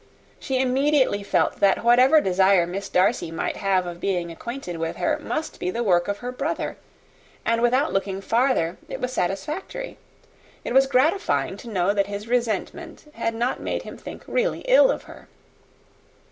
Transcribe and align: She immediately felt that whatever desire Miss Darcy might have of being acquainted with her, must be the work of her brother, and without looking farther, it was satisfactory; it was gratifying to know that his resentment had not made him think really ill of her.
She 0.39 0.59
immediately 0.59 1.21
felt 1.21 1.59
that 1.59 1.83
whatever 1.83 2.19
desire 2.21 2.65
Miss 2.65 2.89
Darcy 2.89 3.29
might 3.29 3.57
have 3.57 3.85
of 3.85 3.99
being 3.99 4.31
acquainted 4.31 4.77
with 4.77 4.95
her, 4.95 5.19
must 5.19 5.59
be 5.59 5.69
the 5.69 5.83
work 5.83 6.07
of 6.07 6.17
her 6.25 6.31
brother, 6.31 6.75
and 7.45 7.61
without 7.61 7.93
looking 7.93 8.19
farther, 8.19 8.77
it 8.89 8.99
was 8.99 9.13
satisfactory; 9.13 9.99
it 10.65 10.73
was 10.73 10.87
gratifying 10.87 11.55
to 11.57 11.69
know 11.69 11.93
that 11.93 12.07
his 12.07 12.27
resentment 12.27 13.11
had 13.13 13.35
not 13.35 13.59
made 13.59 13.83
him 13.83 13.95
think 13.95 14.23
really 14.25 14.61
ill 14.61 14.89
of 14.89 15.03
her. 15.03 15.27